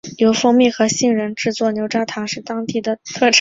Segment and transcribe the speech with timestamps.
[0.17, 3.29] 由蜂蜜和杏仁制作的牛轧糖是当地的特产。